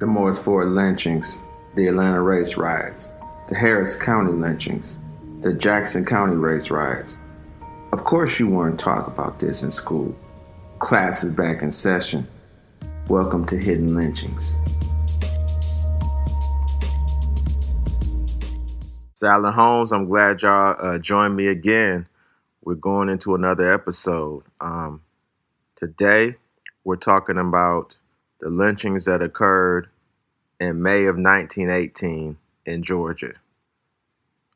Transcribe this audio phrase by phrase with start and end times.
[0.00, 1.38] the Moore's Ford lynchings,
[1.74, 3.12] the Atlanta race riots,
[3.48, 4.96] the Harris County lynchings,
[5.42, 7.18] the Jackson County race riots.
[7.92, 10.16] Of course, you weren't taught about this in school.
[10.78, 12.26] Class is back in session.
[13.08, 14.56] Welcome to Hidden Lynchings.
[19.22, 22.06] Alan Holmes, I'm glad y'all uh, joined me again.
[22.62, 24.44] We're going into another episode.
[24.62, 25.02] Um,
[25.76, 26.36] today,
[26.84, 27.96] we're talking about
[28.40, 29.88] the lynchings that occurred
[30.58, 32.36] in May of 1918
[32.66, 33.34] in Georgia.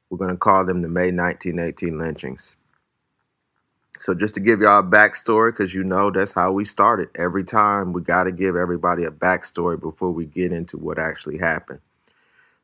[0.09, 2.57] We're going to call them the May 1918 lynchings.
[3.99, 7.11] So, just to give y'all a backstory, because you know that's how we started.
[7.15, 11.39] Every time we got to give everybody a backstory before we get into what actually
[11.39, 11.81] happened.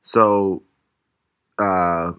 [0.02, 0.62] So,
[1.58, 2.12] uh,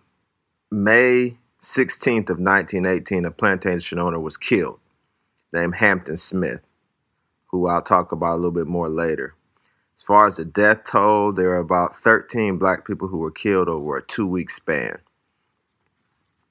[0.70, 4.80] May 16th of 1918, a plantation owner was killed
[5.52, 6.62] named Hampton Smith,
[7.52, 9.36] who I'll talk about a little bit more later.
[9.98, 13.70] As far as the death toll, there are about 13 black people who were killed
[13.70, 14.98] over a two week span.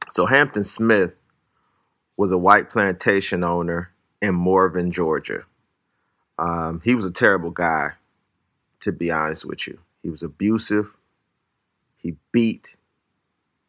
[0.09, 1.13] So Hampton Smith
[2.17, 5.45] was a white plantation owner in Morven, Georgia.
[6.39, 7.93] Um, he was a terrible guy,
[8.81, 9.79] to be honest with you.
[10.03, 10.91] He was abusive.
[11.97, 12.77] He beat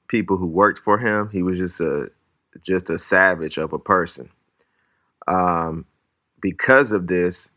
[0.07, 1.29] people who worked for him.
[1.31, 2.11] He was just a
[2.63, 4.29] just a savage of a person.
[5.27, 5.85] Um,
[6.41, 7.51] because of this,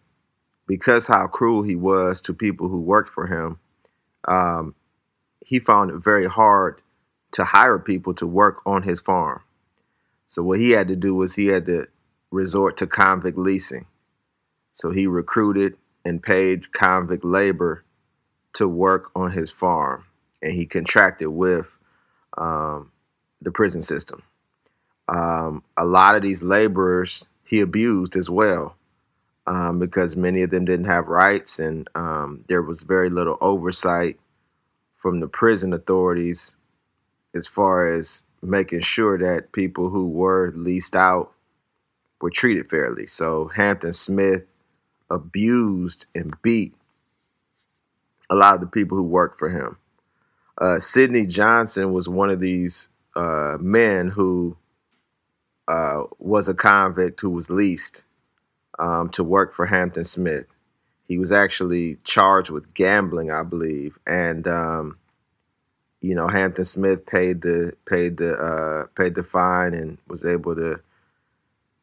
[0.67, 3.59] because how cruel he was to people who worked for him,
[4.29, 4.75] um,
[5.45, 6.81] he found it very hard
[7.33, 9.43] to hire people to work on his farm.
[10.29, 11.87] So what he had to do was he had to
[12.31, 13.87] resort to convict leasing.
[14.73, 17.85] So he recruited and paid convict labor
[18.55, 20.05] to work on his farm,
[20.43, 21.71] and he contracted with
[22.39, 22.91] um,
[23.41, 24.23] the prison system.
[25.09, 28.77] Um, a lot of these laborers he abused as well
[29.47, 34.19] um, because many of them didn't have rights and um, there was very little oversight
[34.97, 36.53] from the prison authorities
[37.35, 41.33] as far as making sure that people who were leased out
[42.21, 43.07] were treated fairly.
[43.07, 44.45] So Hampton Smith
[45.11, 46.75] abused and beat
[48.31, 49.77] a lot of the people who worked for him.
[50.59, 54.57] Uh, Sidney Johnson was one of these uh, men who
[55.69, 58.05] uh, was a convict who was leased
[58.79, 60.47] um, to work for Hampton Smith.
[61.09, 64.99] He was actually charged with gambling, I believe, and um,
[66.01, 70.55] you know Hampton Smith paid the paid the uh, paid the fine and was able
[70.57, 70.81] to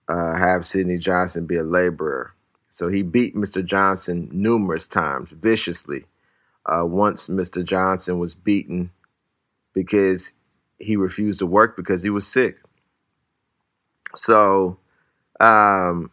[0.09, 2.34] uh, have Sidney Johnson be a laborer.
[2.72, 3.66] So he beat Mr.
[3.66, 6.06] Johnson numerous times, viciously
[6.66, 7.66] uh, once Mr.
[7.66, 8.92] Johnson was beaten
[9.74, 10.34] because
[10.80, 12.61] he refused to work because he was sick.
[14.16, 14.78] So,
[15.40, 16.12] um,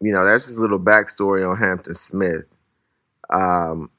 [0.00, 2.44] you know, that's his little backstory on Hampton Smith.
[3.28, 3.90] Um,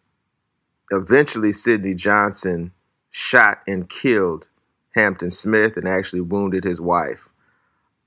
[0.91, 2.71] eventually, Sidney Johnson
[3.11, 4.45] shot and killed
[4.95, 7.29] Hampton Smith and actually wounded his wife.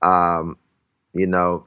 [0.01, 0.57] Um,
[1.13, 1.65] you know,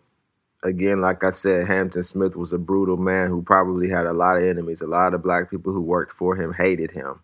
[0.62, 4.36] again, like I said, Hampton Smith was a brutal man who probably had a lot
[4.36, 4.82] of enemies.
[4.82, 7.20] A lot of black people who worked for him hated him.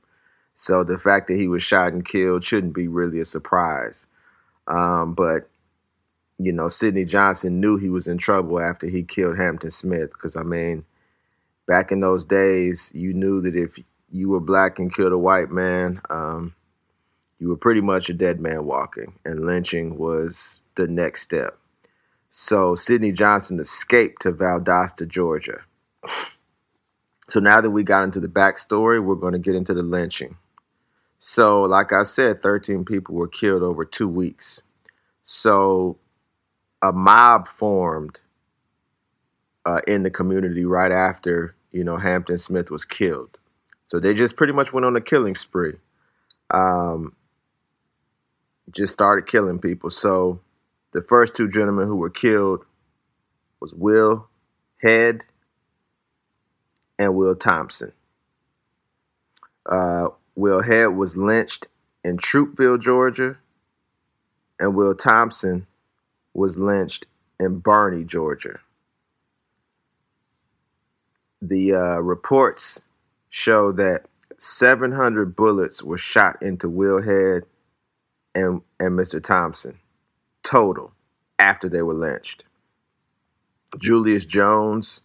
[0.55, 4.07] So the fact that he was shot and killed shouldn't be really a surprise.
[4.67, 5.49] Um, but
[6.39, 10.11] you know, Sidney Johnson knew he was in trouble after he killed Hampton Smith.
[10.13, 10.85] Because I mean,
[11.67, 13.79] back in those days, you knew that if
[14.11, 16.55] you were black and killed a white man, um,
[17.39, 21.59] you were pretty much a dead man walking, and lynching was the next step.
[22.31, 25.61] So Sidney Johnson escaped to Valdosta, Georgia.
[27.29, 30.37] So now that we got into the backstory, we're going to get into the lynching.
[31.27, 34.61] So, like I said, 13 people were killed over two weeks.
[35.23, 35.97] So,
[36.83, 38.21] a mob formed
[39.65, 43.39] uh, in the community right after, you know, Hampton Smith was killed.
[43.87, 45.77] So, they just pretty much went on a killing spree.
[46.51, 47.17] Um,
[48.71, 49.89] just started killing people.
[49.89, 50.41] So,
[50.93, 52.67] the first two gentlemen who were killed
[53.61, 54.29] was Will
[54.83, 55.23] Head
[56.99, 57.95] and Will Thompson.
[59.65, 61.69] Uh, Will Head was lynched
[62.05, 63.37] in Troupville, Georgia,
[64.61, 65.67] and Will Thompson
[66.35, 67.07] was lynched
[67.41, 68.61] in Barney, Georgia.
[71.43, 72.83] The uh, reports
[73.31, 74.07] show that
[74.39, 77.45] 700 bullets were shot into Will Head
[78.35, 79.23] and, and Mr.
[79.23, 79.79] Thompson
[80.43, 80.93] total
[81.39, 82.45] after they were lynched.
[83.79, 85.01] Julius Jones,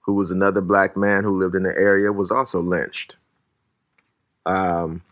[0.00, 3.16] who was another black man who lived in the area, was also lynched.
[4.46, 5.02] Um,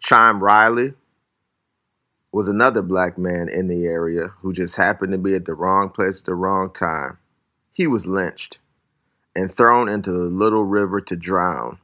[0.00, 0.94] Chime Riley
[2.32, 5.90] was another black man in the area who just happened to be at the wrong
[5.90, 7.18] place at the wrong time.
[7.72, 8.58] he was lynched
[9.36, 11.78] and thrown into the little river to drown.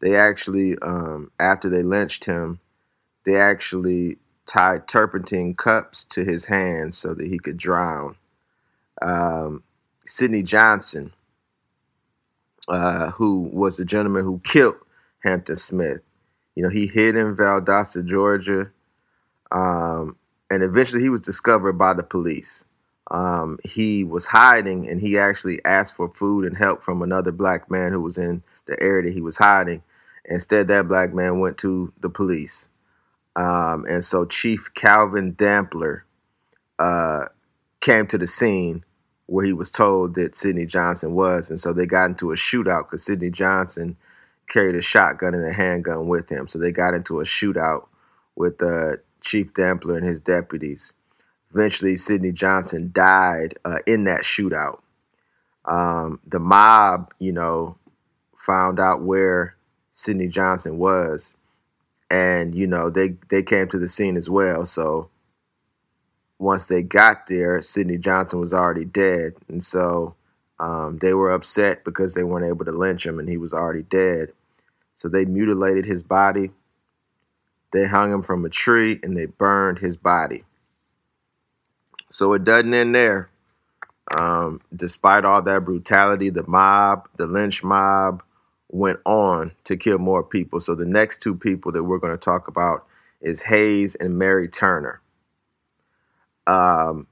[0.00, 2.60] They actually, um, after they lynched him,
[3.24, 8.16] they actually tied turpentine cups to his hands so that he could drown.
[9.02, 9.62] Um,
[10.06, 11.12] Sidney Johnson,
[12.70, 14.76] uh, who was the gentleman who killed
[15.24, 16.00] Hampton Smith,
[16.54, 18.70] you know, he hid in Valdosta, Georgia,
[19.52, 20.16] um,
[20.50, 22.64] and eventually he was discovered by the police.
[23.10, 27.70] Um, he was hiding and he actually asked for food and help from another black
[27.70, 29.82] man who was in the area that he was hiding.
[30.26, 32.68] Instead, that black man went to the police.
[33.34, 36.04] Um, and so Chief Calvin Dampier
[36.78, 37.26] uh,
[37.80, 38.84] came to the scene
[39.30, 41.50] where he was told that Sidney Johnson was.
[41.50, 43.96] And so they got into a shootout because Sidney Johnson
[44.48, 46.48] carried a shotgun and a handgun with him.
[46.48, 47.86] So they got into a shootout
[48.34, 50.92] with uh, Chief Dampier and his deputies.
[51.54, 54.80] Eventually, Sidney Johnson died uh, in that shootout.
[55.64, 57.76] Um, the mob, you know,
[58.36, 59.54] found out where
[59.92, 61.34] Sidney Johnson was,
[62.10, 64.66] and you know they they came to the scene as well.
[64.66, 65.08] So
[66.40, 70.14] once they got there, Sidney Johnson was already dead, and so
[70.58, 73.82] um, they were upset because they weren't able to lynch him, and he was already
[73.82, 74.32] dead.
[74.96, 76.50] So they mutilated his body.
[77.72, 80.44] They hung him from a tree, and they burned his body.
[82.10, 83.28] So it doesn't end there.
[84.10, 88.22] Um, despite all that brutality, the mob, the lynch mob,
[88.70, 90.60] went on to kill more people.
[90.60, 92.86] So the next two people that we're going to talk about
[93.20, 94.99] is Hayes and Mary Turner.
[96.50, 97.06] Um,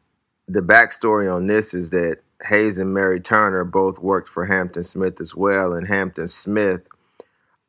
[0.49, 5.21] the backstory on this is that Hayes and Mary Turner both worked for Hampton Smith
[5.21, 6.83] as well, and Hampton Smith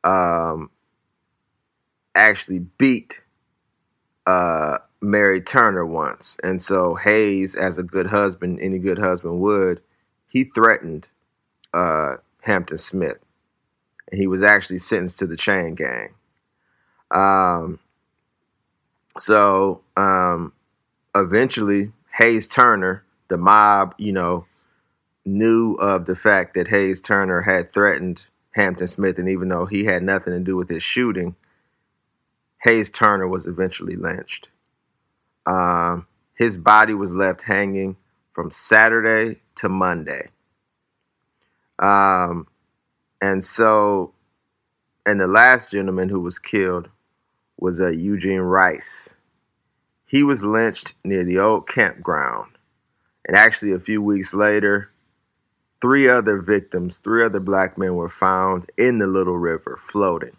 [0.02, 0.70] um,
[2.14, 3.20] actually beat
[4.26, 6.38] uh, Mary Turner once.
[6.42, 9.80] And so Hayes, as a good husband, any good husband would,
[10.28, 11.06] he threatened
[11.72, 13.18] uh, Hampton Smith.
[14.10, 16.14] And he was actually sentenced to the chain gang.
[17.12, 17.78] Um,
[19.18, 20.52] so um,
[21.14, 24.46] eventually, Hayes Turner, the mob, you know,
[25.24, 29.18] knew of the fact that Hayes Turner had threatened Hampton Smith.
[29.18, 31.36] And even though he had nothing to do with his shooting,
[32.62, 34.50] Hayes Turner was eventually lynched.
[35.46, 37.96] Um, his body was left hanging
[38.28, 40.28] from Saturday to Monday.
[41.78, 42.46] Um,
[43.20, 44.12] and so,
[45.06, 46.88] and the last gentleman who was killed
[47.58, 49.16] was uh, Eugene Rice.
[50.10, 52.50] He was lynched near the old campground.
[53.24, 54.90] And actually, a few weeks later,
[55.80, 60.36] three other victims, three other black men were found in the Little River floating.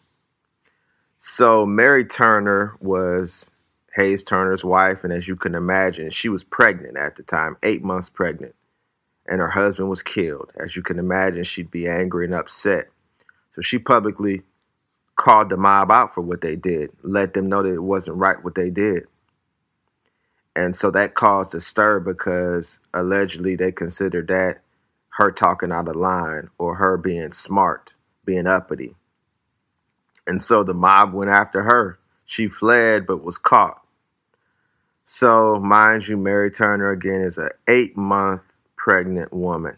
[1.20, 3.50] So, Mary Turner was
[3.96, 7.82] Hayes Turner's wife, and as you can imagine, she was pregnant at the time, eight
[7.82, 8.56] months pregnant,
[9.26, 10.52] and her husband was killed.
[10.62, 12.90] As you can imagine, she'd be angry and upset.
[13.56, 14.42] So she publicly
[15.16, 18.44] called the mob out for what they did, let them know that it wasn't right
[18.44, 19.08] what they did.
[20.56, 24.62] And so that caused a stir because allegedly they considered that
[25.10, 27.94] her talking out of line or her being smart,
[28.26, 28.96] being uppity.
[30.28, 32.00] And so the mob went after her.
[32.26, 33.82] She fled but was caught.
[35.06, 38.44] So, mind you, Mary Turner again is an eight month
[38.78, 39.78] pregnant woman.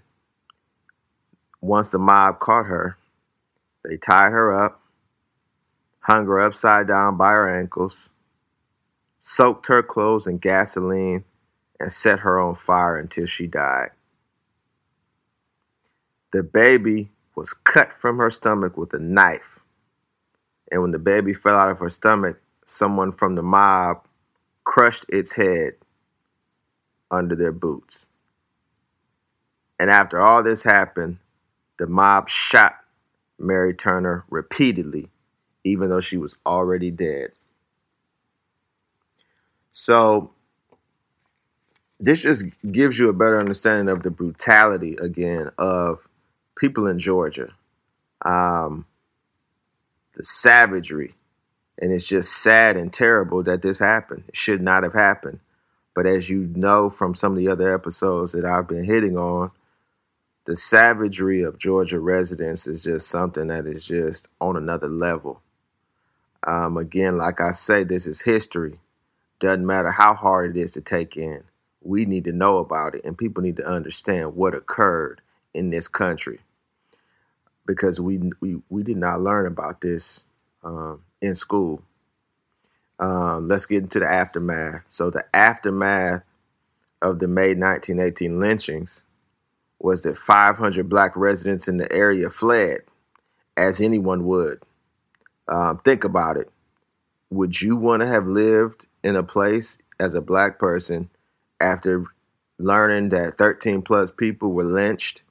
[1.61, 2.97] Once the mob caught her,
[3.83, 4.81] they tied her up,
[6.01, 8.09] hung her upside down by her ankles,
[9.25, 11.23] soaked her clothes in gasoline,
[11.79, 13.91] and set her on fire until she died.
[16.33, 19.59] The baby was cut from her stomach with a knife.
[20.69, 24.05] And when the baby fell out of her stomach, someone from the mob
[24.65, 25.75] crushed its head
[27.09, 28.07] under their boots.
[29.79, 31.17] And after all this happened,
[31.79, 32.75] the mob shot
[33.39, 35.09] Mary Turner repeatedly,
[35.63, 37.31] even though she was already dead.
[39.73, 40.31] So,
[41.99, 46.07] this just gives you a better understanding of the brutality again of
[46.55, 47.49] people in Georgia,
[48.23, 48.85] um,
[50.13, 51.15] the savagery
[51.79, 54.23] and it's just sad and terrible that this happened.
[54.27, 55.39] It should not have happened.
[55.95, 59.51] But as you know from some of the other episodes that I've been hitting on,
[60.45, 65.41] the savagery of Georgia residents is just something that is just on another level.
[66.45, 68.79] Um, again, like I say, this is history.
[69.39, 71.43] Doesn't matter how hard it is to take in.
[71.81, 75.21] We need to know about it, and people need to understand what occurred
[75.53, 76.39] in this country
[77.65, 80.23] because we we, we did not learn about this
[80.63, 81.81] um, in school.
[82.99, 84.83] Um, let's get into the aftermath.
[84.87, 86.23] So, the aftermath
[87.01, 89.05] of the May 1918 lynchings
[89.79, 92.79] was that 500 black residents in the area fled,
[93.57, 94.63] as anyone would.
[95.49, 96.49] Um, think about it.
[97.33, 101.09] Would you want to have lived in a place as a black person
[101.59, 102.05] after
[102.59, 105.23] learning that 13 plus people were lynched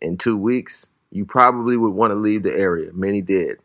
[0.00, 0.90] in two weeks?
[1.10, 2.90] You probably would want to leave the area.
[2.94, 3.58] Many did.